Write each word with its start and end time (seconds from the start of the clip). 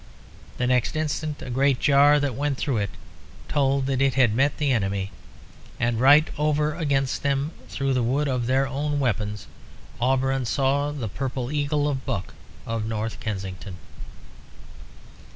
The 0.57 0.65
next 0.65 0.95
instant 0.95 1.43
a 1.43 1.51
great 1.51 1.79
jar 1.79 2.19
that 2.19 2.33
went 2.33 2.57
through 2.57 2.77
it 2.77 2.89
told 3.47 3.85
that 3.85 4.01
it 4.01 4.15
had 4.15 4.33
met 4.33 4.57
the 4.57 4.71
enemy. 4.71 5.11
And 5.79 5.99
right 5.99 6.27
over 6.39 6.73
against 6.73 7.21
them 7.21 7.51
through 7.69 7.93
the 7.93 8.01
wood 8.01 8.27
of 8.27 8.47
their 8.47 8.65
own 8.67 8.99
weapons 8.99 9.45
Auberon 9.99 10.45
saw 10.47 10.89
the 10.91 11.07
Purple 11.07 11.51
Eagle 11.51 11.87
of 11.87 12.03
Buck 12.03 12.33
of 12.65 12.87
North 12.87 13.19
Kensington. 13.19 13.75